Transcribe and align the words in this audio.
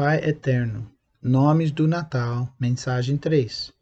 Pai 0.00 0.18
Eterno, 0.18 0.88
Nomes 1.20 1.72
do 1.72 1.88
Natal, 1.88 2.54
mensagem 2.60 3.16
3, 3.16 3.72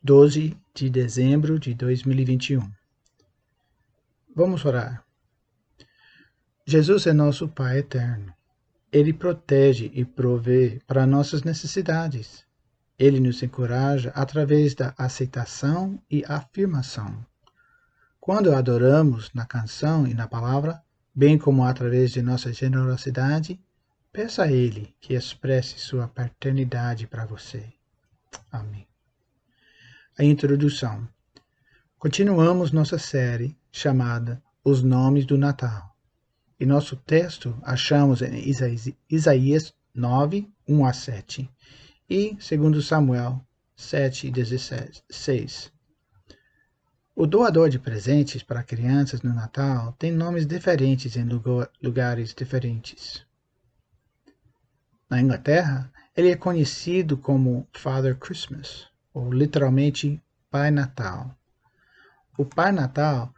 12 0.00 0.56
de 0.72 0.88
dezembro 0.88 1.58
de 1.58 1.74
2021. 1.74 2.60
Vamos 4.36 4.64
orar. 4.64 5.02
Jesus 6.64 7.08
é 7.08 7.12
nosso 7.12 7.48
Pai 7.48 7.78
Eterno. 7.78 8.32
Ele 8.92 9.12
protege 9.12 9.90
e 9.92 10.04
provê 10.04 10.80
para 10.86 11.04
nossas 11.04 11.42
necessidades. 11.42 12.44
Ele 12.96 13.18
nos 13.18 13.42
encoraja 13.42 14.12
através 14.14 14.76
da 14.76 14.94
aceitação 14.96 16.00
e 16.08 16.24
afirmação. 16.28 17.26
Quando 18.20 18.54
adoramos 18.54 19.28
na 19.34 19.44
canção 19.44 20.06
e 20.06 20.14
na 20.14 20.28
palavra, 20.28 20.80
bem 21.12 21.36
como 21.36 21.64
através 21.64 22.12
de 22.12 22.22
nossa 22.22 22.52
generosidade, 22.52 23.60
peça 24.18 24.42
a 24.42 24.50
Ele 24.50 24.92
que 25.00 25.14
expresse 25.14 25.78
sua 25.78 26.08
paternidade 26.08 27.06
para 27.06 27.24
você. 27.24 27.64
Amém. 28.50 28.84
A 30.18 30.24
introdução. 30.24 31.08
Continuamos 32.00 32.72
nossa 32.72 32.98
série 32.98 33.56
chamada 33.70 34.42
Os 34.64 34.82
Nomes 34.82 35.24
do 35.24 35.38
Natal. 35.38 35.96
E 36.58 36.66
nosso 36.66 36.96
texto 36.96 37.56
achamos 37.62 38.20
em 38.20 38.42
Isaías 39.08 39.72
9, 39.94 40.50
1 40.66 40.84
a 40.84 40.92
7 40.92 41.48
e 42.10 42.36
2 42.56 42.84
Samuel 42.84 43.40
7, 43.76 44.32
16. 44.32 45.72
O 47.14 47.24
doador 47.24 47.68
de 47.68 47.78
presentes 47.78 48.42
para 48.42 48.64
crianças 48.64 49.22
no 49.22 49.32
Natal 49.32 49.92
tem 49.92 50.10
nomes 50.10 50.44
diferentes 50.44 51.14
em 51.14 51.28
lugares 51.80 52.34
diferentes. 52.34 53.27
Na 55.08 55.20
Inglaterra, 55.20 55.90
ele 56.14 56.30
é 56.30 56.36
conhecido 56.36 57.16
como 57.16 57.66
Father 57.72 58.14
Christmas, 58.16 58.88
ou 59.14 59.32
literalmente 59.32 60.22
Pai 60.50 60.70
Natal. 60.70 61.34
O 62.36 62.44
Pai 62.44 62.72
Natal 62.72 63.32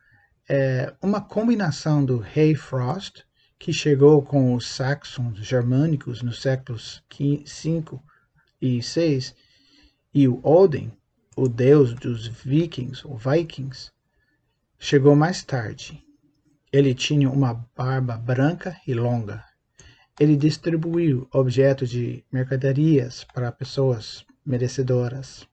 é 0.49 0.93
uma 1.01 1.21
combinação 1.21 2.05
do 2.05 2.19
Rei 2.19 2.57
Frost, 2.57 3.23
que 3.57 3.73
chegou 3.73 4.21
com 4.21 4.55
os 4.55 4.67
saxons 4.67 5.39
germânicos 5.39 6.23
nos 6.23 6.43
séculos 6.43 7.05
V 7.17 7.45
e 8.61 8.81
VI, 8.81 9.33
e 10.13 10.27
o 10.27 10.41
Odin, 10.43 10.91
o 11.37 11.49
deus 11.49 11.95
dos 11.95 12.27
vikings 12.27 13.07
ou 13.07 13.17
vikings, 13.17 13.93
chegou 14.77 15.15
mais 15.15 15.45
tarde. 15.45 16.03
Ele 16.73 16.95
tinha 16.95 17.31
uma 17.31 17.55
barba 17.77 18.17
branca 18.17 18.77
e 18.87 18.93
longa. 18.93 19.50
Ele 20.21 20.37
distribuiu 20.37 21.27
objetos 21.33 21.91
de 21.91 22.23
mercadorias 22.31 23.25
para 23.25 23.51
pessoas 23.51 24.25
merecedoras. 24.47 25.49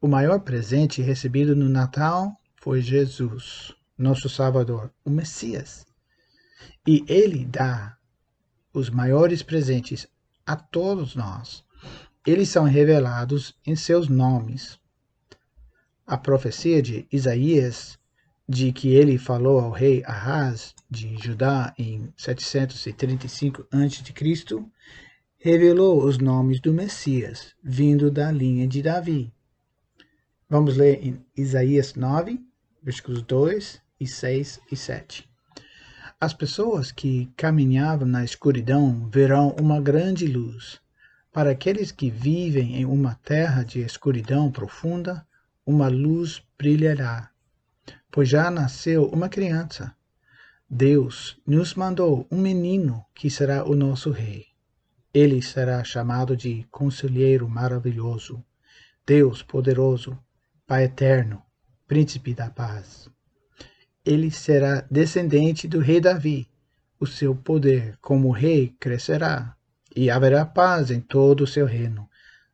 O 0.00 0.06
maior 0.06 0.40
presente 0.40 1.00
recebido 1.00 1.56
no 1.56 1.68
Natal 1.68 2.38
foi 2.56 2.82
Jesus, 2.82 3.72
nosso 3.96 4.28
Salvador, 4.28 4.92
o 5.04 5.10
Messias. 5.10 5.86
E 6.86 7.04
ele 7.08 7.44
dá 7.46 7.96
os 8.74 8.90
maiores 8.90 9.42
presentes 9.42 10.06
a 10.44 10.56
todos 10.56 11.14
nós 11.14 11.64
eles 12.30 12.50
são 12.50 12.64
revelados 12.64 13.54
em 13.64 13.74
seus 13.74 14.06
nomes. 14.06 14.78
A 16.06 16.18
profecia 16.18 16.82
de 16.82 17.06
Isaías, 17.10 17.98
de 18.48 18.72
que 18.72 18.94
ele 18.94 19.18
falou 19.18 19.60
ao 19.60 19.70
rei 19.70 20.02
Ahaz 20.06 20.74
de 20.90 21.16
Judá 21.18 21.74
em 21.76 22.10
735 22.16 23.66
a.C., 23.70 24.64
revelou 25.36 26.02
os 26.02 26.16
nomes 26.16 26.58
do 26.58 26.72
Messias, 26.72 27.54
vindo 27.62 28.10
da 28.10 28.32
linha 28.32 28.66
de 28.66 28.80
Davi. 28.80 29.30
Vamos 30.48 30.78
ler 30.78 31.06
em 31.06 31.22
Isaías 31.36 31.94
9, 31.94 32.40
versículos 32.82 33.20
2 33.22 33.82
e 34.00 34.06
6 34.06 34.60
e 34.72 34.76
7. 34.76 35.28
As 36.18 36.32
pessoas 36.32 36.90
que 36.90 37.30
caminhavam 37.36 38.08
na 38.08 38.24
escuridão 38.24 39.08
verão 39.10 39.54
uma 39.60 39.78
grande 39.78 40.26
luz. 40.26 40.80
Para 41.30 41.50
aqueles 41.50 41.92
que 41.92 42.10
vivem 42.10 42.76
em 42.76 42.86
uma 42.86 43.14
terra 43.16 43.62
de 43.62 43.80
escuridão 43.80 44.50
profunda, 44.50 45.24
uma 45.66 45.88
luz 45.88 46.42
brilhará, 46.58 47.30
pois 48.10 48.28
já 48.28 48.50
nasceu 48.50 49.06
uma 49.06 49.28
criança. 49.28 49.94
Deus 50.68 51.40
nos 51.46 51.74
mandou 51.74 52.26
um 52.30 52.38
menino 52.38 53.04
que 53.14 53.30
será 53.30 53.64
o 53.64 53.74
nosso 53.74 54.10
rei. 54.10 54.46
Ele 55.12 55.40
será 55.40 55.82
chamado 55.82 56.36
de 56.36 56.66
Conselheiro 56.70 57.48
Maravilhoso, 57.48 58.44
Deus 59.06 59.42
Poderoso, 59.42 60.18
Pai 60.66 60.84
Eterno, 60.84 61.42
Príncipe 61.86 62.34
da 62.34 62.50
Paz. 62.50 63.08
Ele 64.04 64.30
será 64.30 64.82
descendente 64.90 65.66
do 65.66 65.80
rei 65.80 66.00
Davi. 66.00 66.46
O 67.00 67.06
seu 67.06 67.34
poder 67.34 67.96
como 68.02 68.30
rei 68.30 68.74
crescerá 68.78 69.56
e 69.94 70.10
haverá 70.10 70.44
paz 70.44 70.90
em 70.90 71.00
todo 71.00 71.44
o 71.44 71.46
seu 71.46 71.64
reino. 71.64 72.08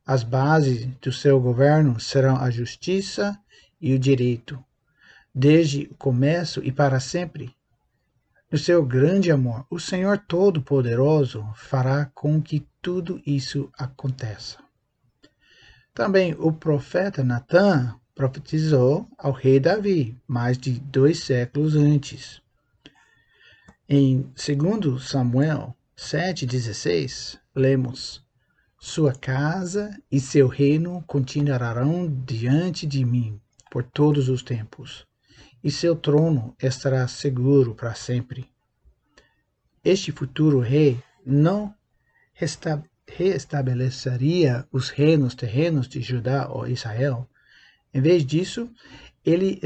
As 0.05 0.23
bases 0.23 0.85
do 1.01 1.11
seu 1.11 1.39
governo 1.39 1.99
serão 1.99 2.37
a 2.37 2.49
justiça 2.49 3.37
e 3.81 3.93
o 3.93 3.99
direito, 3.99 4.63
desde 5.35 5.89
o 5.91 5.95
começo 5.95 6.63
e 6.63 6.71
para 6.71 7.01
sempre. 7.01 7.53
No 8.49 8.57
seu 8.57 8.85
grande 8.85 9.29
amor, 9.29 9.65
o 9.69 9.77
Senhor 9.77 10.17
Todo-Poderoso 10.17 11.45
fará 11.55 12.05
com 12.15 12.41
que 12.41 12.65
tudo 12.81 13.21
isso 13.25 13.69
aconteça. 13.77 14.59
Também 15.93 16.33
o 16.39 16.53
profeta 16.53 17.21
Natan 17.21 17.99
profetizou 18.13 19.09
ao 19.17 19.33
rei 19.33 19.59
Davi, 19.59 20.17
mais 20.25 20.57
de 20.57 20.79
dois 20.79 21.19
séculos 21.19 21.75
antes. 21.75 22.41
Em 23.89 24.21
2 24.21 25.03
Samuel 25.03 25.75
7,16, 25.97 27.37
lemos: 27.53 28.23
Sua 28.79 29.13
casa 29.13 29.97
e 30.09 30.19
seu 30.19 30.47
reino 30.47 31.03
continuarão 31.05 32.07
diante 32.25 32.87
de 32.87 33.03
mim 33.03 33.39
por 33.69 33.83
todos 33.83 34.29
os 34.29 34.41
tempos, 34.41 35.05
e 35.65 35.71
seu 35.71 35.95
trono 35.95 36.55
estará 36.61 37.07
seguro 37.07 37.75
para 37.75 37.95
sempre. 37.95 38.47
Este 39.83 40.11
futuro 40.11 40.59
rei 40.59 41.03
não 41.25 41.73
reestabeleceria 43.03 44.67
os 44.71 44.89
reinos 44.89 45.33
terrenos 45.33 45.87
de 45.87 46.01
Judá 46.01 46.47
ou 46.47 46.67
Israel. 46.67 47.27
Em 47.91 47.99
vez 47.99 48.23
disso, 48.23 48.69
ele 49.25 49.59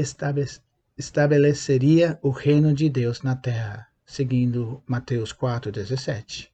estabeleceria 0.96 2.18
o 2.22 2.30
reino 2.30 2.72
de 2.72 2.88
Deus 2.88 3.20
na 3.20 3.36
terra 3.36 3.90
seguindo 4.10 4.82
Mateus 4.88 5.32
4,17. 5.32 6.48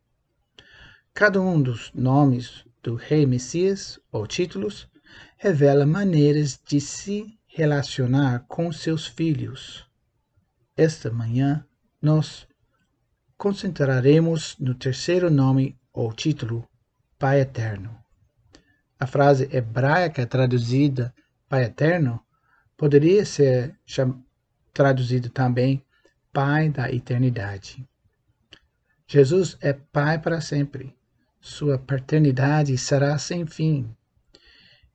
Cada 1.14 1.40
um 1.40 1.62
dos 1.62 1.90
nomes 1.94 2.66
do 2.82 2.94
rei 2.94 3.24
Messias, 3.24 3.98
ou 4.12 4.26
títulos, 4.26 4.86
revela 5.38 5.86
maneiras 5.86 6.60
de 6.66 6.78
se 6.80 7.38
relacionar 7.56 8.44
com 8.46 8.70
seus 8.70 9.06
filhos. 9.06 9.88
Esta 10.76 11.10
manhã, 11.10 11.64
nós 12.02 12.46
concentraremos 13.34 14.58
no 14.58 14.74
terceiro 14.74 15.30
nome 15.30 15.74
ou 15.90 16.12
título, 16.12 16.68
Pai 17.18 17.40
Eterno. 17.40 17.96
A 19.00 19.06
frase 19.06 19.48
hebraica 19.50 20.26
traduzida 20.26 21.14
Pai 21.48 21.64
Eterno 21.64 22.20
poderia 22.76 23.24
ser 23.24 23.74
traduzida 24.74 25.30
também 25.30 25.82
Pai 26.30 26.68
da 26.68 26.92
eternidade. 26.92 27.88
Jesus 29.06 29.56
é 29.62 29.72
Pai 29.72 30.18
para 30.18 30.42
sempre. 30.42 30.94
Sua 31.40 31.78
paternidade 31.78 32.76
será 32.76 33.16
sem 33.16 33.46
fim. 33.46 33.96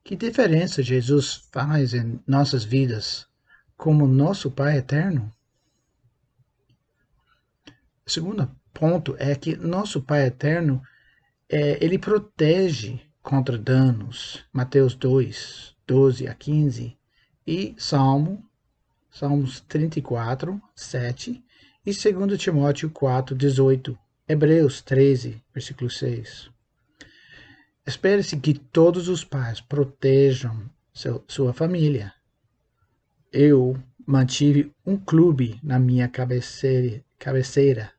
Que 0.04 0.16
diferença 0.16 0.82
Jesus 0.82 1.48
faz 1.52 1.94
em 1.94 2.20
nossas 2.26 2.64
vidas 2.64 3.26
como 3.76 4.06
nosso 4.06 4.50
Pai 4.50 4.78
eterno? 4.78 5.32
O 8.04 8.10
segundo 8.10 8.50
ponto 8.74 9.14
é 9.18 9.34
que 9.34 9.56
nosso 9.56 10.02
Pai 10.02 10.26
eterno 10.26 10.82
é, 11.48 11.82
ele 11.84 11.98
protege 11.98 13.00
contra 13.22 13.56
danos. 13.56 14.44
Mateus 14.52 14.94
2, 14.94 15.76
12 15.86 16.26
a 16.26 16.34
15 16.34 16.98
e 17.46 17.74
Salmo 17.78 18.44
Salmos 19.12 19.60
34, 19.68 20.58
7 20.74 21.44
e 21.84 21.92
2 21.92 22.40
Timóteo 22.40 22.90
4, 22.90 23.36
18. 23.36 23.98
Hebreus 24.26 24.80
13, 24.80 25.42
versículo 25.52 25.90
6. 25.90 26.51
Espere-se 27.84 28.36
que 28.36 28.54
todos 28.54 29.08
os 29.08 29.24
pais 29.24 29.60
protejam 29.60 30.70
seu, 30.94 31.24
sua 31.26 31.52
família. 31.52 32.12
Eu 33.32 33.76
mantive 34.06 34.72
um 34.86 34.96
clube 34.96 35.58
na 35.62 35.78
minha 35.78 36.08
cabeceira, 36.08 37.02
cabeceira. 37.18 37.92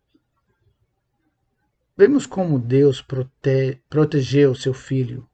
Vemos 1.97 2.25
como 2.25 2.57
Deus 2.57 3.01
prote 3.01 3.81
protegeu 3.89 4.55
seu 4.55 4.73
filho 4.73 5.27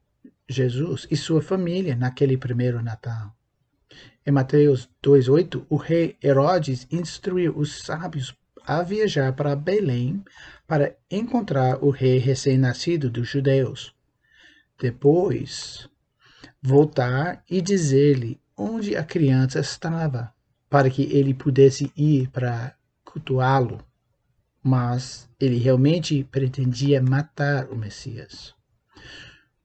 Jesus 0.50 1.08
e 1.12 1.16
sua 1.16 1.42
família 1.42 1.96
naquele 1.96 2.36
primeiro 2.36 2.82
Natal. 2.82 3.36
Em 4.26 4.32
Mateus 4.32 4.90
2,8, 5.04 5.66
o 5.70 5.76
rei 5.76 6.18
Herodes 6.24 6.88
instruiu 6.92 7.56
os 7.56 7.84
sábios 7.84 8.36
a 8.66 8.82
viajar 8.82 9.34
para 9.34 9.56
Belém 9.56 10.24
para 10.68 10.96
encontrar 11.10 11.84
o 11.84 11.92
rei 11.92 12.18
recém-nascido 12.18 13.10
dos 13.10 13.28
judeus. 13.28 13.96
Depois, 14.80 15.90
voltar 16.62 17.44
e 17.50 17.62
dizer-lhe 17.62 18.40
onde 18.56 18.96
a 18.96 19.04
criança 19.04 19.60
estava, 19.60 20.34
para 20.70 20.90
que 20.90 21.04
ele 21.04 21.34
pudesse 21.34 21.92
ir 21.98 22.30
para 22.30 22.74
cultuá-lo. 23.04 23.84
Mas 24.64 25.30
ele 25.40 25.58
realmente 25.58 26.24
pretendia 26.26 27.02
matar 27.02 27.70
o 27.70 27.76
Messias. 27.76 28.54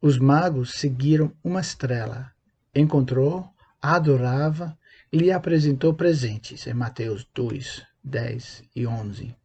Os 0.00 0.19
magos 0.19 0.72
seguiram 0.75 1.32
uma 1.44 1.61
estrela. 1.61 2.32
Encontrou, 2.75 3.49
adorava 3.81 4.76
e 5.12 5.19
lhe 5.19 5.31
apresentou 5.31 5.94
presentes 5.94 6.66
em 6.66 6.75
Mateus 6.75 7.25
2, 7.32 7.87
10 8.02 8.64
e 8.75 8.84
11. 8.84 9.37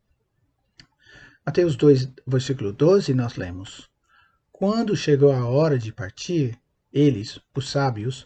Mateus 1.46 1.76
2, 1.76 2.12
versículo 2.26 2.74
12, 2.74 3.14
nós 3.14 3.36
lemos: 3.36 3.90
Quando 4.60 4.94
chegou 4.94 5.32
a 5.32 5.48
hora 5.48 5.80
de 5.80 5.90
partir, 5.90 6.60
eles, 6.92 7.40
os 7.56 7.70
sábios, 7.70 8.26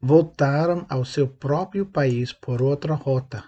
voltaram 0.00 0.86
ao 0.88 1.04
seu 1.04 1.28
próprio 1.28 1.84
país 1.84 2.32
por 2.32 2.62
outra 2.62 2.94
rota, 2.94 3.44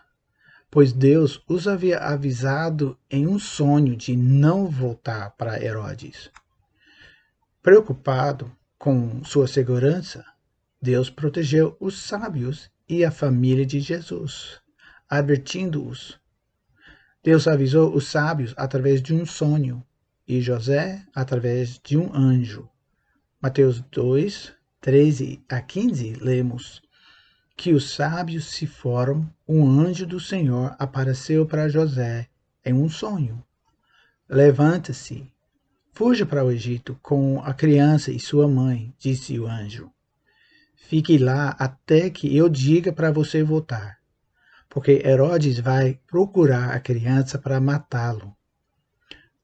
pois 0.71 0.93
Deus 0.93 1.43
os 1.49 1.67
havia 1.67 1.97
avisado 1.97 2.95
em 3.11 3.27
um 3.27 3.39
sonho 3.39 3.97
de 3.97 4.15
não 4.15 4.69
voltar 4.69 5.31
para 5.31 5.59
Herodes. 5.65 6.31
Preocupado 7.63 8.55
com 8.79 9.25
sua 9.25 9.47
segurança, 9.47 10.23
Deus 10.79 11.09
protegeu 11.09 11.75
os 11.81 12.03
sábios 12.03 12.71
e 12.87 13.03
a 13.03 13.11
família 13.11 13.65
de 13.65 13.81
Jesus 13.81 14.61
advertindo-os. 15.09 16.21
Deus 17.25 17.49
avisou 17.49 17.95
os 17.97 18.09
sábios 18.09 18.53
através 18.59 19.01
de 19.01 19.15
um 19.15 19.25
sonho 19.25 19.83
e 20.31 20.41
José 20.41 21.05
através 21.15 21.81
de 21.83 21.97
um 21.97 22.15
anjo. 22.15 22.69
Mateus 23.43 23.81
2, 23.91 24.53
13 24.81 25.43
a 25.49 25.61
15, 25.61 26.13
lemos 26.21 26.81
que 27.57 27.73
os 27.73 27.95
sábios 27.95 28.53
se 28.53 28.67
foram, 28.67 29.29
um 29.47 29.69
anjo 29.81 30.07
do 30.07 30.21
Senhor 30.21 30.77
apareceu 30.79 31.45
para 31.45 31.69
José 31.69 32.29
em 32.65 32.73
um 32.73 32.89
sonho. 32.89 33.45
Levanta-se, 34.29 35.31
fuja 35.93 36.25
para 36.25 36.45
o 36.45 36.53
Egito 36.53 36.97
com 37.03 37.41
a 37.41 37.53
criança 37.53 38.13
e 38.13 38.21
sua 38.21 38.47
mãe, 38.47 38.95
disse 38.99 39.37
o 39.39 39.49
anjo. 39.49 39.91
Fique 40.77 41.19
lá 41.19 41.57
até 41.59 42.09
que 42.09 42.37
eu 42.37 42.49
diga 42.49 42.93
para 42.93 43.11
você 43.11 43.43
voltar 43.43 44.01
porque 44.71 45.03
Herodes 45.05 45.59
vai 45.59 45.99
procurar 46.07 46.71
a 46.71 46.79
criança 46.79 47.37
para 47.37 47.61
matá-lo. 47.61 48.37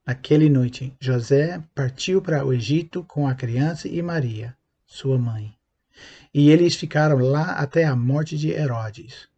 Naquela 0.06 0.48
noite, 0.48 0.96
José 1.00 1.60
partiu 1.74 2.22
para 2.22 2.44
o 2.46 2.52
Egito 2.52 3.02
com 3.02 3.26
a 3.26 3.34
criança 3.34 3.88
e 3.88 4.00
Maria, 4.00 4.56
sua 4.86 5.18
mãe. 5.18 5.52
E 6.32 6.48
eles 6.48 6.76
ficaram 6.76 7.18
lá 7.18 7.54
até 7.54 7.84
a 7.84 7.96
morte 7.96 8.38
de 8.38 8.50
Herodes. 8.50 9.28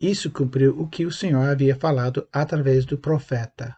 Isso 0.00 0.28
cumpriu 0.30 0.76
o 0.80 0.88
que 0.88 1.06
o 1.06 1.12
Senhor 1.12 1.48
havia 1.48 1.76
falado 1.76 2.26
através 2.32 2.84
do 2.84 2.98
profeta. 2.98 3.76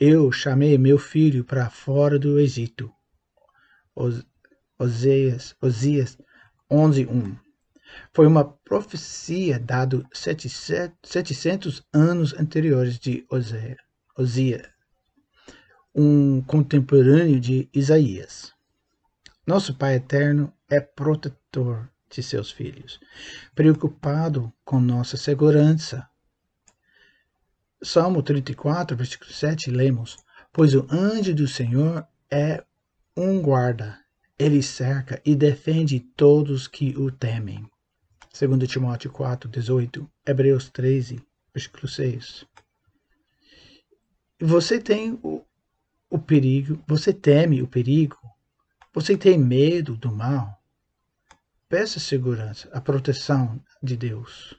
Eu 0.00 0.32
chamei 0.32 0.76
meu 0.76 0.98
filho 0.98 1.44
para 1.44 1.70
fora 1.70 2.18
do 2.18 2.40
Egito. 2.40 2.92
Osias, 4.78 5.54
Osias 5.60 6.18
11.1 6.68 7.38
foi 8.12 8.26
uma 8.26 8.44
profecia 8.44 9.60
dada 9.60 10.02
700 10.12 11.82
anos 11.92 12.34
anteriores 12.34 12.98
de 12.98 13.24
Osias, 14.16 14.68
um 15.94 16.40
contemporâneo 16.42 17.40
de 17.40 17.68
Isaías. 17.72 18.52
Nosso 19.46 19.74
Pai 19.74 19.96
Eterno 19.96 20.52
é 20.68 20.80
protetor 20.80 21.90
de 22.08 22.22
seus 22.22 22.50
filhos, 22.50 23.00
preocupado 23.54 24.52
com 24.64 24.80
nossa 24.80 25.16
segurança. 25.16 26.08
Salmo 27.82 28.22
34, 28.22 28.96
versículo 28.96 29.32
7, 29.32 29.70
lemos: 29.70 30.16
Pois 30.52 30.74
o 30.74 30.86
anjo 30.90 31.34
do 31.34 31.48
Senhor 31.48 32.06
é 32.30 32.62
um 33.16 33.40
guarda, 33.40 33.98
ele 34.38 34.62
cerca 34.62 35.20
e 35.24 35.34
defende 35.34 36.00
todos 36.00 36.68
que 36.68 36.96
o 36.96 37.10
temem. 37.10 37.68
2 38.38 38.68
Timóteo 38.70 39.10
4, 39.10 39.48
18, 39.48 40.10
Hebreus 40.26 40.70
13, 40.70 41.20
versículo 41.52 41.88
6. 41.88 42.46
Você 44.40 44.80
tem 44.80 45.18
o, 45.22 45.44
o 46.10 46.18
perigo, 46.18 46.82
você 46.86 47.12
teme 47.12 47.62
o 47.62 47.68
perigo, 47.68 48.18
você 48.92 49.16
tem 49.16 49.38
medo 49.38 49.96
do 49.96 50.10
mal. 50.10 50.60
Peça 51.68 52.00
segurança, 52.00 52.68
a 52.72 52.80
proteção 52.80 53.62
de 53.80 53.96
Deus. 53.96 54.54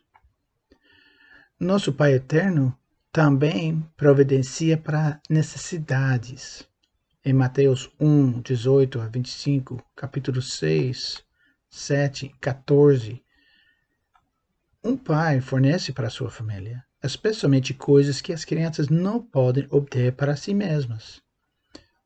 Nosso 1.59 1.91
Pai 1.91 2.13
Eterno 2.13 2.75
também 3.11 3.85
providencia 3.97 4.77
para 4.77 5.19
necessidades. 5.29 6.65
Em 7.23 7.33
Mateus 7.33 7.91
1, 7.99 8.41
18 8.41 9.01
a 9.01 9.07
25, 9.07 9.83
capítulo 9.93 10.41
6, 10.41 11.21
7, 11.69 12.33
14, 12.39 13.21
um 14.83 14.97
pai 14.97 15.39
fornece 15.41 15.93
para 15.93 16.09
sua 16.09 16.31
família, 16.31 16.83
especialmente 17.03 17.73
coisas 17.73 18.21
que 18.21 18.33
as 18.33 18.43
crianças 18.43 18.87
não 18.87 19.21
podem 19.21 19.67
obter 19.69 20.13
para 20.13 20.35
si 20.35 20.53
mesmas. 20.53 21.21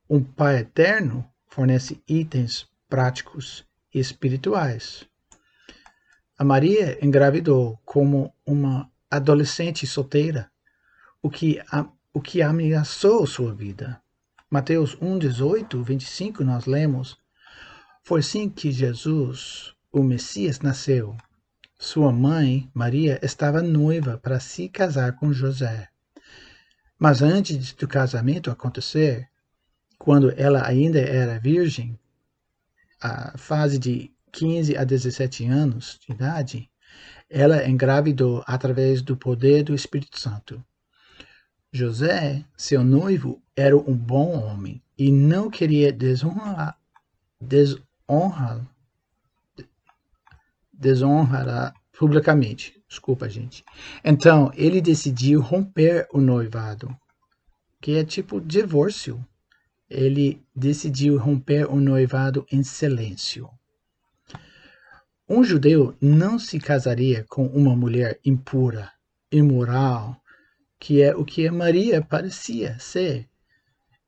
Um 0.10 0.24
pai 0.24 0.58
eterno 0.58 1.28
fornece 1.48 2.02
itens 2.08 2.68
práticos 2.88 3.66
e 3.94 4.00
espirituais. 4.00 5.08
A 6.38 6.44
Maria 6.44 6.98
engravidou 7.04 7.80
como 7.86 8.34
uma 8.46 8.90
adolescente 9.10 9.88
solteira, 9.88 10.52
o 11.22 11.30
que, 11.30 11.62
o 12.14 12.22
que 12.22 12.42
ameaçou 12.42 13.26
sua 13.26 13.54
vida. 13.54 14.02
Mateus 14.50 14.98
1, 15.02 15.20
18, 15.20 15.84
25, 15.84 16.44
nós 16.44 16.66
lemos: 16.66 17.18
Foi 18.04 18.20
assim 18.20 18.50
que 18.50 18.72
Jesus, 18.72 19.74
o 19.92 20.04
Messias, 20.04 20.60
nasceu 20.60 21.16
sua 21.78 22.12
mãe, 22.12 22.70
Maria, 22.74 23.20
estava 23.22 23.62
noiva 23.62 24.18
para 24.18 24.40
se 24.40 24.70
casar 24.70 25.18
com 25.18 25.34
José. 25.34 25.90
Mas 26.98 27.22
antes 27.22 27.74
do 27.74 27.88
casamento 27.88 28.50
acontecer, 28.50 29.30
quando 30.06 30.32
ela 30.38 30.64
ainda 30.66 31.00
era 31.00 31.40
virgem, 31.40 32.00
a 33.02 33.36
fase 33.36 33.80
de 33.80 34.12
15 34.32 34.78
a 34.78 34.84
17 34.84 35.46
anos 35.48 36.00
de 36.00 36.14
idade, 36.14 36.70
ela 37.28 37.68
engravidou 37.68 38.44
através 38.46 39.02
do 39.02 39.18
poder 39.18 39.64
do 39.64 39.74
Espírito 39.74 40.20
Santo. 40.20 40.64
José, 41.74 42.46
seu 42.56 42.84
noivo, 42.84 43.42
era 43.56 43.76
um 43.76 43.98
bom 43.98 44.40
homem 44.40 44.80
e 44.96 45.12
não 45.12 45.50
queria 45.50 45.92
desonrar, 45.92 46.78
desonrar 47.42 48.64
desonrará 50.72 51.74
publicamente. 51.98 52.80
Desculpa, 52.88 53.28
gente. 53.28 53.64
Então, 54.04 54.52
ele 54.54 54.80
decidiu 54.80 55.42
romper 55.42 56.08
o 56.14 56.22
noivado, 56.22 56.96
que 57.82 57.98
é 57.98 58.06
tipo 58.06 58.40
divórcio. 58.40 59.26
Ele 59.90 60.42
decidiu 60.56 61.18
romper 61.18 61.72
o 61.72 61.80
noivado 61.80 62.46
em 62.52 62.64
silêncio. 62.64 63.50
Um 65.28 65.44
judeu 65.44 65.96
não 66.00 66.38
se 66.38 66.60
casaria 66.60 67.26
com 67.28 67.48
uma 67.48 67.76
mulher 67.76 68.20
impura, 68.24 68.92
imoral, 69.32 70.22
que 70.80 71.02
é 71.02 71.16
o 71.16 71.26
que 71.26 71.50
Maria 71.50 72.02
parecia 72.02 72.78
ser. 72.80 73.28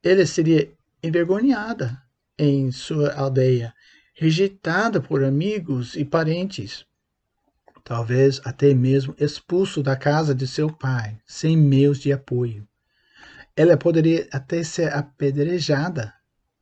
Ele 0.03 0.25
seria 0.25 0.71
envergonhada 1.01 2.01
em 2.37 2.71
sua 2.71 3.13
aldeia 3.13 3.73
rejeitada 4.13 4.99
por 4.99 5.23
amigos 5.23 5.95
e 5.95 6.03
parentes, 6.03 6.83
talvez 7.83 8.41
até 8.43 8.73
mesmo 8.73 9.15
expulso 9.19 9.83
da 9.83 9.95
casa 9.95 10.33
de 10.33 10.47
seu 10.47 10.71
pai, 10.71 11.19
sem 11.25 11.55
meios 11.55 11.99
de 11.99 12.11
apoio. 12.11 12.66
Ela 13.57 13.75
poderia 13.75 14.27
até 14.31 14.63
ser 14.63 14.93
apedrejada, 14.93 16.13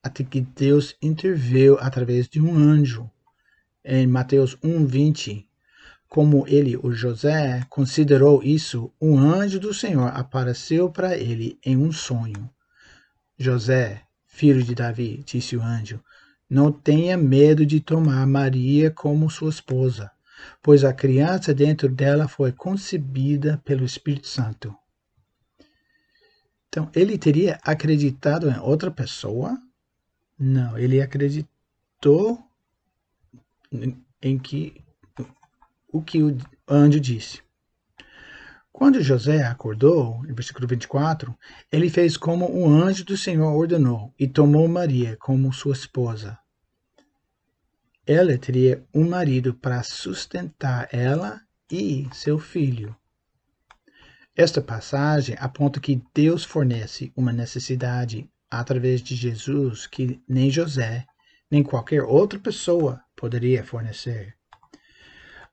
até 0.01 0.23
que 0.23 0.39
Deus 0.39 0.95
interveio 1.01 1.77
através 1.79 2.27
de 2.29 2.41
um 2.41 2.55
anjo. 2.55 3.11
Em 3.83 4.07
Mateus 4.07 4.57
1:20, 4.63 5.45
como 6.07 6.47
ele, 6.47 6.77
o 6.77 6.93
José, 6.93 7.65
considerou 7.69 8.41
isso, 8.41 8.93
um 9.01 9.19
anjo 9.19 9.59
do 9.59 9.73
Senhor 9.73 10.07
apareceu 10.07 10.89
para 10.89 11.17
ele 11.17 11.59
em 11.65 11.75
um 11.75 11.91
sonho, 11.91 12.49
José, 13.37 14.03
filho 14.25 14.63
de 14.63 14.73
Davi, 14.73 15.21
disse 15.25 15.57
o 15.57 15.61
anjo, 15.61 16.01
não 16.49 16.71
tenha 16.71 17.17
medo 17.17 17.65
de 17.65 17.81
tomar 17.81 18.25
Maria 18.25 18.89
como 18.89 19.29
sua 19.29 19.49
esposa, 19.49 20.09
pois 20.63 20.85
a 20.85 20.93
criança 20.93 21.53
dentro 21.53 21.89
dela 21.89 22.29
foi 22.29 22.53
concebida 22.53 23.61
pelo 23.65 23.83
Espírito 23.83 24.27
Santo. 24.27 24.73
Então, 26.75 26.91
ele 26.93 27.17
teria 27.17 27.57
acreditado 27.63 28.49
em 28.49 28.59
outra 28.59 28.91
pessoa? 28.91 29.57
Não, 30.37 30.77
ele 30.77 31.01
acreditou 31.01 32.45
em 34.21 34.37
que 34.37 34.83
o 35.87 36.01
que 36.01 36.21
o 36.21 36.37
anjo 36.67 36.99
disse. 36.99 37.41
Quando 38.73 39.01
José 39.01 39.45
acordou, 39.45 40.21
no 40.23 40.35
versículo 40.35 40.67
24, 40.67 41.33
ele 41.71 41.89
fez 41.89 42.17
como 42.17 42.45
o 42.51 42.67
anjo 42.67 43.05
do 43.05 43.15
Senhor 43.15 43.55
ordenou 43.55 44.13
e 44.19 44.27
tomou 44.27 44.67
Maria 44.67 45.15
como 45.15 45.53
sua 45.53 45.71
esposa. 45.71 46.37
Ela 48.05 48.37
teria 48.37 48.85
um 48.93 49.07
marido 49.07 49.53
para 49.53 49.81
sustentar 49.81 50.89
ela 50.91 51.39
e 51.71 52.05
seu 52.11 52.37
filho. 52.37 52.93
Esta 54.35 54.61
passagem 54.61 55.37
aponta 55.39 55.79
que 55.79 56.03
Deus 56.13 56.43
fornece 56.43 57.13
uma 57.15 57.31
necessidade 57.31 58.29
através 58.51 59.01
de 59.01 59.15
Jesus 59.15 59.87
que 59.87 60.21
nem 60.27 60.51
José, 60.51 61.05
nem 61.49 61.63
qualquer 61.63 62.03
outra 62.03 62.37
pessoa 62.37 63.01
poderia 63.15 63.63
fornecer. 63.63 64.35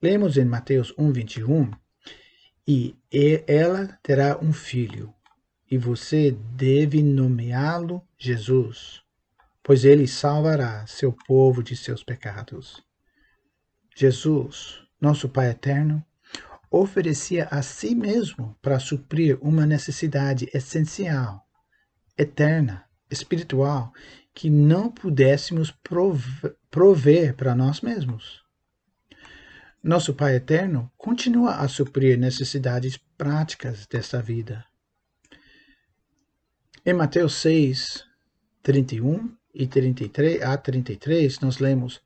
Lemos 0.03 0.37
em 0.37 0.45
Mateus 0.45 0.93
1, 0.99 1.13
21, 1.13 1.71
e 2.67 2.97
ela 3.47 3.87
terá 4.03 4.37
um 4.39 4.53
filho, 4.53 5.15
e 5.71 5.79
você 5.79 6.33
deve 6.57 7.03
nomeá-lo 7.03 8.03
Jesus, 8.19 9.01
pois 9.63 9.85
ele 9.85 10.09
salvará 10.09 10.85
seu 10.89 11.13
povo 11.13 11.63
de 11.63 11.77
seus 11.77 12.03
pecados. 12.03 12.83
Jesus, 13.95 14.83
nosso 15.01 15.29
Pai 15.29 15.51
eterno, 15.51 16.05
oferecia 16.73 17.47
a 17.51 17.61
si 17.61 17.95
mesmo 17.95 18.57
para 18.63 18.81
suprir 18.81 19.39
uma 19.43 19.67
necessidade 19.67 20.49
essencial, 20.55 21.47
eterna, 22.17 22.87
espiritual, 23.11 23.93
que 24.35 24.49
não 24.49 24.91
pudéssemos 24.91 25.71
prover 26.71 27.37
para 27.37 27.55
nós 27.55 27.83
mesmos. 27.83 28.43
Nosso 29.83 30.15
Pai 30.15 30.37
Eterno 30.37 30.91
continua 30.97 31.57
a 31.57 31.69
suprir 31.69 32.17
necessidades 32.19 32.97
práticas 33.19 33.87
desta 33.87 34.23
vida. 34.23 34.65
Em 36.87 36.95
Mateus 36.95 37.35
6, 37.35 38.05
31 38.63 39.37
e 39.55 39.67
33 39.67 40.41
a 40.41 40.57
33, 40.57 41.41
nós 41.41 41.59
lemos: 41.59 42.01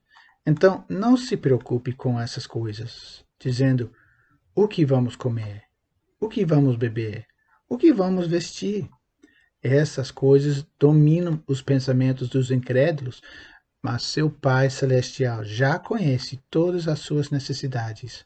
Então 0.45 0.83
não 0.89 1.15
se 1.15 1.37
preocupe 1.37 1.93
com 1.93 2.19
essas 2.19 2.45
coisas, 2.45 3.23
dizendo: 3.39 3.93
O 4.59 4.67
que 4.67 4.83
vamos 4.83 5.15
comer? 5.15 5.65
O 6.19 6.27
que 6.27 6.43
vamos 6.43 6.77
beber? 6.77 7.27
O 7.69 7.77
que 7.77 7.93
vamos 7.93 8.25
vestir? 8.25 8.89
Essas 9.61 10.09
coisas 10.09 10.65
dominam 10.79 11.43
os 11.45 11.61
pensamentos 11.61 12.27
dos 12.27 12.49
incrédulos, 12.49 13.21
mas 13.83 14.01
seu 14.01 14.31
Pai 14.31 14.71
Celestial 14.71 15.43
já 15.43 15.77
conhece 15.77 16.41
todas 16.49 16.87
as 16.87 16.97
suas 17.01 17.29
necessidades. 17.29 18.25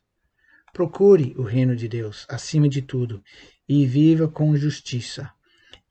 Procure 0.72 1.36
o 1.38 1.44
reino 1.44 1.76
de 1.76 1.90
Deus 1.90 2.26
acima 2.30 2.70
de 2.70 2.82
tudo 2.82 3.22
e 3.68 3.86
viva 3.86 4.26
com 4.26 4.56
justiça, 4.56 5.30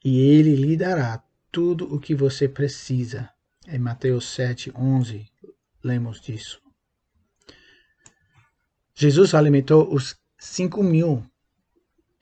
e 0.02 0.20
ele 0.20 0.56
lhe 0.56 0.75
dará 0.75 1.23
tudo 1.52 1.94
o 1.94 2.00
que 2.00 2.14
você 2.14 2.49
precisa. 2.49 3.28
Em 3.68 3.78
Mateus 3.78 4.25
7, 4.30 4.73
11, 4.75 5.26
lemos 5.85 6.18
disso. 6.18 6.62
Jesus 8.94 9.35
alimentou 9.35 9.94
os 9.94 10.19
cinco 10.42 10.82
mil 10.82 11.23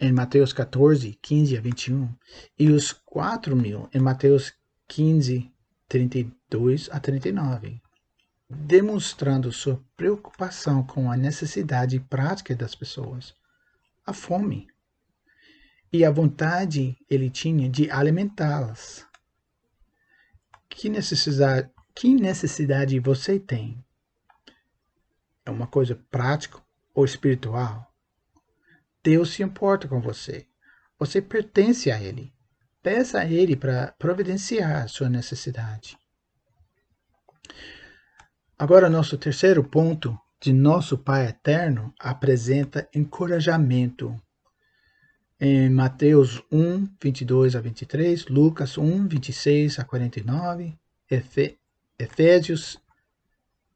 em 0.01 0.13
Mateus 0.13 0.53
14, 0.53 1.17
15 1.23 1.57
a 1.57 1.61
21, 1.61 2.13
e 2.59 2.69
os 2.69 2.93
quatro 2.93 3.55
mil 3.55 3.89
em 3.95 4.01
Mateus 4.01 4.53
15, 4.89 5.53
32 5.89 6.89
a 6.91 6.99
39, 6.99 7.81
demonstrando 8.51 9.53
sua 9.53 9.81
preocupação 9.97 10.83
com 10.83 11.11
a 11.11 11.17
necessidade 11.17 12.01
prática 12.01 12.57
das 12.57 12.75
pessoas, 12.75 13.37
a 14.05 14.13
fome, 14.13 14.67
e 15.93 16.05
a 16.05 16.11
vontade 16.11 16.97
ele 17.09 17.31
tinha 17.31 17.69
de 17.69 17.89
alimentá-las. 17.89 19.07
Que 20.69 20.89
necessidade, 20.89 21.71
que 21.95 22.15
necessidade 22.15 22.99
você 22.99 23.39
tem? 23.39 23.83
É 25.47 25.51
uma 25.51 25.69
coisa 25.69 25.95
prática 26.11 26.61
ou 26.93 27.05
espiritual? 27.05 27.88
Deus 29.09 29.31
se 29.31 29.43
importa 29.43 29.89
com 29.89 30.03
você. 30.03 30.47
Você 30.99 31.23
pertence 31.23 31.91
a 31.91 31.99
Ele. 31.99 32.31
Peça 32.83 33.21
a 33.21 33.25
Ele 33.25 33.57
para 33.57 33.95
providenciar 33.99 34.85
a 34.85 34.87
sua 34.87 35.09
necessidade. 35.09 35.97
Agora, 38.59 38.91
nosso 38.91 39.17
terceiro 39.17 39.65
ponto 39.65 40.15
de 40.39 40.53
nosso 40.53 40.99
Pai 40.99 41.27
Eterno 41.27 41.91
apresenta 41.99 42.87
encorajamento. 42.95 44.15
Em 45.41 45.71
Mateus 45.71 46.43
1, 46.53 46.87
22 47.03 47.57
a 47.57 47.63
23, 47.63 48.27
Lucas 48.27 48.77
1, 48.77 49.09
26 49.09 49.79
a 49.79 49.87
49, 49.87 50.79
Efésios 51.99 52.79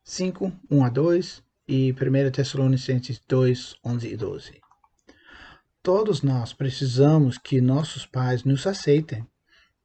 5, 0.05 0.53
1 0.71 0.85
a 0.85 0.91
2 0.91 1.43
e 1.69 1.91
1 1.91 2.31
Tessalonicenses 2.31 3.19
2, 3.27 3.77
11 3.83 4.09
e 4.09 4.17
12. 4.19 4.72
Todos 5.83 6.23
nós 6.23 6.53
precisamos 6.53 7.37
que 7.37 7.61
nossos 7.61 8.07
pais 8.07 8.45
nos 8.45 8.65
aceitem, 8.69 9.27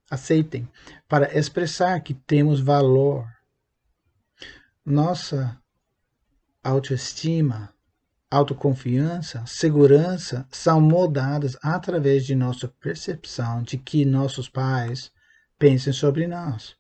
aceitem 0.08 0.70
para 1.10 1.36
expressar 1.36 2.00
que 2.02 2.14
temos 2.14 2.60
valor. 2.60 3.28
Nossa 4.86 5.60
autoestima, 6.64 7.74
autoconfiança, 8.30 9.44
segurança 9.48 10.48
são 10.52 10.80
moldadas 10.80 11.58
através 11.64 12.28
de 12.28 12.36
nossa 12.36 12.68
percepção 12.68 13.64
de 13.64 13.80
que 13.80 14.06
nossos 14.06 14.48
pais 14.48 15.12
pensem 15.58 15.92
sobre 15.92 16.28
nós 16.28 16.76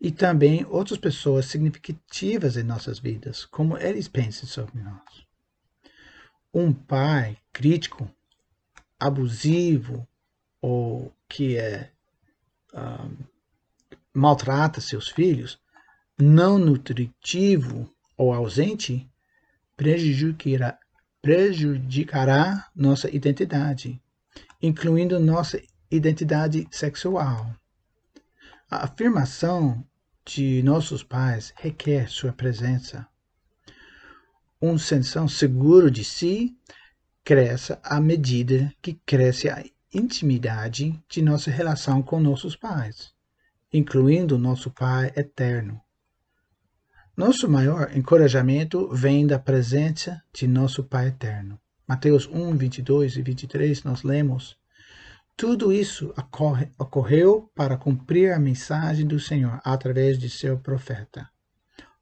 e 0.00 0.12
também 0.12 0.64
outras 0.66 0.98
pessoas 0.98 1.46
significativas 1.46 2.56
em 2.56 2.62
nossas 2.62 3.00
vidas, 3.00 3.44
como 3.44 3.76
eles 3.76 4.06
pensam 4.06 4.48
sobre 4.48 4.80
nós. 4.80 5.26
Um 6.52 6.72
pai 6.72 7.36
crítico 7.52 8.08
abusivo 8.98 10.06
ou 10.60 11.12
que 11.28 11.56
é 11.56 11.90
um, 12.72 13.16
maltrata 14.12 14.80
seus 14.80 15.08
filhos, 15.08 15.60
não 16.18 16.58
nutritivo 16.58 17.92
ou 18.16 18.32
ausente, 18.32 19.08
prejudicará, 19.76 20.78
prejudicará 21.20 22.70
nossa 22.74 23.14
identidade, 23.14 24.00
incluindo 24.62 25.18
nossa 25.18 25.60
identidade 25.90 26.66
sexual. 26.70 27.54
A 28.70 28.84
afirmação 28.84 29.84
de 30.24 30.62
nossos 30.62 31.02
pais 31.02 31.52
requer 31.56 32.08
sua 32.08 32.32
presença. 32.32 33.06
Um 34.62 34.78
sensação 34.78 35.28
seguro 35.28 35.90
de 35.90 36.02
si 36.02 36.56
cresça 37.24 37.80
à 37.82 37.98
medida 38.02 38.70
que 38.82 38.92
cresce 39.06 39.48
a 39.48 39.64
intimidade 39.92 41.02
de 41.08 41.22
nossa 41.22 41.50
relação 41.50 42.02
com 42.02 42.20
nossos 42.20 42.54
pais, 42.54 43.14
incluindo 43.72 44.36
nosso 44.36 44.70
Pai 44.70 45.10
eterno. 45.16 45.80
Nosso 47.16 47.48
maior 47.48 47.96
encorajamento 47.96 48.88
vem 48.92 49.26
da 49.26 49.38
presença 49.38 50.22
de 50.34 50.46
nosso 50.46 50.84
Pai 50.84 51.06
eterno. 51.06 51.58
Mateus 51.88 52.28
1, 52.28 52.56
22 52.58 53.16
e 53.16 53.22
23, 53.22 53.84
nós 53.84 54.02
lemos: 54.02 54.58
Tudo 55.34 55.72
isso 55.72 56.12
ocorre, 56.18 56.72
ocorreu 56.78 57.50
para 57.54 57.78
cumprir 57.78 58.34
a 58.34 58.38
mensagem 58.38 59.06
do 59.06 59.18
Senhor 59.18 59.62
através 59.64 60.18
de 60.18 60.28
seu 60.28 60.58
profeta. 60.58 61.30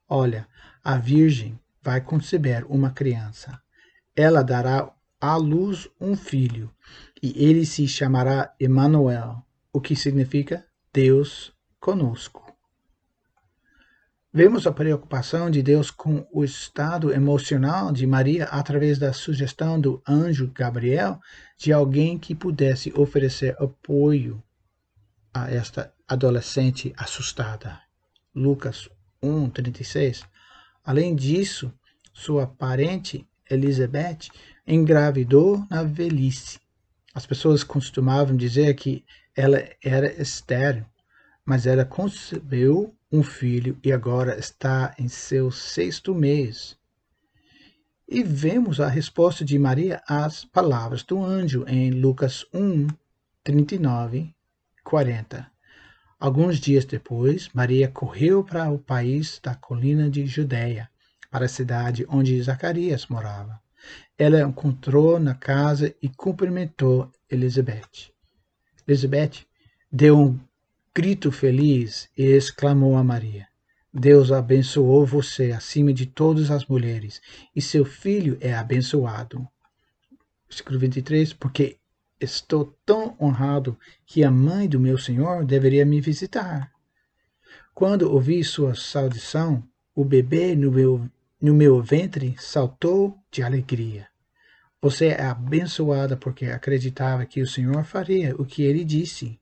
Olha, 0.09 0.47
a 0.83 0.97
Virgem 0.97 1.57
vai 1.81 2.01
conceber 2.01 2.65
uma 2.69 2.91
criança. 2.91 3.61
Ela 4.15 4.43
dará 4.43 4.91
à 5.23 5.37
luz 5.37 5.87
um 6.01 6.17
filho, 6.17 6.69
e 7.21 7.45
ele 7.45 7.65
se 7.65 7.87
chamará 7.87 8.53
Emanuel, 8.59 9.41
o 9.71 9.79
que 9.79 9.95
significa 9.95 10.65
Deus 10.91 11.53
conosco. 11.79 12.53
Vemos 14.33 14.67
a 14.67 14.73
preocupação 14.73 15.49
de 15.49 15.63
Deus 15.63 15.89
com 15.89 16.27
o 16.29 16.43
estado 16.43 17.13
emocional 17.13 17.93
de 17.93 18.05
Maria 18.05 18.47
através 18.47 18.99
da 18.99 19.13
sugestão 19.13 19.79
do 19.79 20.03
anjo 20.05 20.51
Gabriel 20.53 21.21
de 21.57 21.71
alguém 21.71 22.19
que 22.19 22.35
pudesse 22.35 22.91
oferecer 22.93 23.55
apoio. 23.61 24.43
a 25.33 25.49
esta 25.49 25.93
adolescente 26.05 26.93
assustada. 26.97 27.79
Lucas 28.35 28.89
1, 29.21 29.49
36. 29.51 30.25
Além 30.83 31.15
disso, 31.15 31.73
sua 32.13 32.45
parente 32.45 33.25
Elizabeth 33.49 34.29
engravidou 34.65 35.65
na 35.69 35.83
velhice. 35.83 36.59
As 37.13 37.25
pessoas 37.25 37.63
costumavam 37.63 38.35
dizer 38.35 38.73
que 38.75 39.05
ela 39.35 39.63
era 39.83 40.21
estéril, 40.21 40.85
mas 41.45 41.67
ela 41.67 41.85
concebeu 41.85 42.95
um 43.11 43.21
filho 43.21 43.77
e 43.83 43.91
agora 43.91 44.39
está 44.39 44.95
em 44.97 45.07
seu 45.07 45.51
sexto 45.51 46.15
mês. 46.15 46.77
E 48.07 48.23
vemos 48.23 48.79
a 48.79 48.87
resposta 48.87 49.45
de 49.45 49.57
Maria 49.59 50.01
às 50.07 50.43
palavras 50.45 51.03
do 51.03 51.23
anjo 51.23 51.63
em 51.67 51.91
Lucas 51.91 52.45
1, 52.53 52.87
39, 53.43 54.33
40. 54.83 55.51
Alguns 56.19 56.57
dias 56.59 56.85
depois, 56.85 57.49
Maria 57.53 57.87
correu 57.89 58.43
para 58.43 58.69
o 58.71 58.79
país 58.79 59.39
da 59.43 59.55
colina 59.55 60.09
de 60.09 60.25
Judeia, 60.25 60.89
para 61.29 61.45
a 61.45 61.49
cidade 61.49 62.05
onde 62.09 62.41
Zacarias 62.41 63.07
morava. 63.07 63.62
Ela 64.17 64.41
encontrou 64.41 65.19
na 65.19 65.33
casa 65.35 65.93
e 66.01 66.09
cumprimentou 66.09 67.11
Elizabeth. 67.29 68.11
Elizabeth 68.87 69.45
deu 69.91 70.19
um 70.19 70.39
grito 70.93 71.31
feliz 71.31 72.09
e 72.17 72.23
exclamou 72.23 72.95
a 72.95 73.03
Maria: 73.03 73.47
Deus 73.93 74.31
abençoou 74.31 75.05
você 75.05 75.51
acima 75.51 75.93
de 75.93 76.05
todas 76.05 76.49
as 76.49 76.65
mulheres, 76.65 77.21
e 77.55 77.61
seu 77.61 77.85
filho 77.85 78.37
é 78.41 78.53
abençoado. 78.53 79.47
Versículo 80.47 80.79
23, 80.79 81.33
porque 81.33 81.77
estou 82.19 82.77
tão 82.85 83.15
honrado 83.19 83.77
que 84.05 84.23
a 84.23 84.31
mãe 84.31 84.67
do 84.67 84.79
meu 84.79 84.97
Senhor 84.97 85.45
deveria 85.45 85.85
me 85.85 85.99
visitar. 85.99 86.71
Quando 87.73 88.11
ouvi 88.11 88.43
sua 88.43 88.75
saudação, 88.75 89.63
o 89.95 90.05
bebê 90.05 90.55
no 90.55 90.71
meu, 90.71 91.09
no 91.43 91.53
meu 91.53 91.81
ventre 91.81 92.37
saltou 92.39 93.21
de 93.29 93.43
alegria. 93.43 94.07
Você 94.81 95.07
é 95.07 95.25
abençoada 95.25 96.15
porque 96.15 96.45
acreditava 96.45 97.25
que 97.25 97.41
o 97.41 97.47
Senhor 97.47 97.83
faria 97.83 98.33
o 98.37 98.45
que 98.45 98.63
ele 98.63 98.85
disse. 98.85 99.37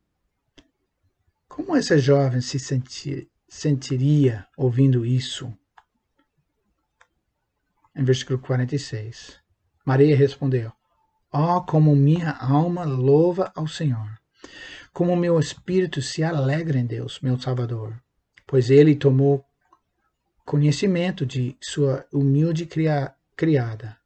Como 1.47 1.75
essa 1.75 1.99
jovem 1.99 2.41
se 2.41 2.57
sentir, 2.57 3.29
sentiria 3.47 4.47
ouvindo 4.57 5.05
isso? 5.05 5.55
Em 7.95 8.03
versículo 8.03 8.39
46, 8.39 9.39
Maria 9.85 10.17
respondeu: 10.17 10.71
Oh, 11.31 11.61
como 11.61 11.95
minha 11.95 12.31
alma 12.31 12.83
louva 12.83 13.51
ao 13.55 13.67
Senhor! 13.67 14.19
Como 14.91 15.15
meu 15.15 15.39
espírito 15.39 16.01
se 16.01 16.23
alegra 16.23 16.79
em 16.79 16.85
Deus, 16.87 17.19
meu 17.21 17.39
Salvador, 17.39 17.95
pois 18.47 18.71
ele 18.71 18.95
tomou 18.95 19.45
conhecimento 20.45 21.25
de 21.25 21.55
sua 21.61 22.05
humilde 22.11 22.67
criada. 23.35 23.97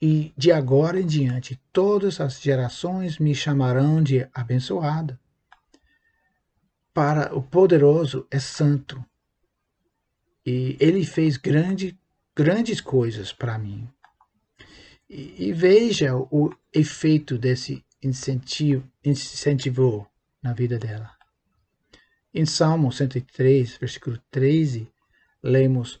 E 0.00 0.32
de 0.36 0.50
agora 0.50 1.00
em 1.00 1.06
diante, 1.06 1.60
todas 1.72 2.20
as 2.20 2.40
gerações 2.40 3.18
me 3.18 3.34
chamarão 3.34 4.02
de 4.02 4.26
abençoada 4.32 5.18
para 6.92 7.34
o 7.34 7.42
poderoso 7.42 8.26
é 8.30 8.38
santo. 8.38 9.04
E 10.44 10.76
ele 10.80 11.04
fez 11.04 11.36
grande, 11.36 11.98
grandes 12.34 12.80
coisas 12.80 13.32
para 13.32 13.58
mim. 13.58 13.88
E, 15.08 15.48
e, 15.48 15.52
veja 15.52 16.14
o 16.14 16.54
efeito 16.72 17.36
desse 17.36 17.84
incentivo, 18.02 18.88
incentivo 19.04 20.06
na 20.42 20.52
vida 20.52 20.78
dela. 20.78 21.10
Em 22.32 22.46
Salmo 22.46 22.92
103, 22.92 23.76
versículo 23.76 24.18
13, 24.30 24.88
lemos: 25.42 26.00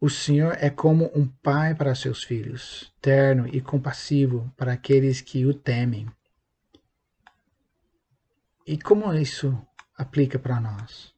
O 0.00 0.08
Senhor 0.08 0.56
é 0.60 0.70
como 0.70 1.10
um 1.14 1.26
pai 1.26 1.74
para 1.74 1.94
seus 1.94 2.22
filhos, 2.22 2.92
terno 3.00 3.46
e 3.46 3.60
compassivo 3.60 4.52
para 4.56 4.72
aqueles 4.72 5.20
que 5.20 5.44
o 5.46 5.54
temem. 5.54 6.08
E 8.66 8.78
como 8.78 9.12
isso 9.12 9.60
aplica 9.96 10.38
para 10.38 10.60
nós. 10.60 11.12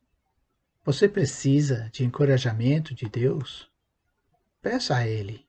Você 0.84 1.08
precisa 1.08 1.88
de 1.92 2.04
encorajamento 2.04 2.94
de 2.94 3.06
Deus? 3.06 3.70
Peça 4.60 4.96
a 4.96 5.06
Ele. 5.06 5.46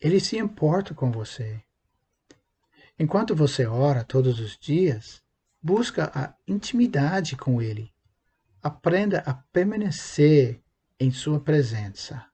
Ele 0.00 0.20
se 0.20 0.38
importa 0.38 0.94
com 0.94 1.10
você. 1.10 1.60
Enquanto 2.98 3.34
você 3.34 3.66
ora 3.66 4.04
todos 4.04 4.40
os 4.40 4.56
dias, 4.56 5.22
busca 5.62 6.10
a 6.14 6.34
intimidade 6.46 7.36
com 7.36 7.60
Ele. 7.60 7.92
Aprenda 8.62 9.20
a 9.20 9.34
permanecer 9.34 10.60
em 11.00 11.10
Sua 11.12 11.40
presença. 11.40 12.27